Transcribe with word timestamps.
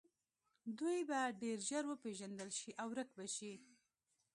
دوی 0.77 0.99
به 1.09 1.19
ډیر 1.41 1.57
ژر 1.69 1.83
وپیژندل 1.87 2.49
شي 2.59 2.71
او 2.81 2.87
ورک 2.93 3.09
به 3.17 3.25
شي 3.35 3.53